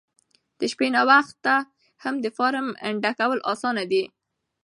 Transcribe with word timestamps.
د 0.59 0.61
شپې 0.71 0.87
ناوخته 0.95 1.55
هم 2.03 2.15
د 2.23 2.27
فارم 2.37 2.65
ډکول 3.03 3.39
اسانه 3.51 3.83
دي. 3.91 4.03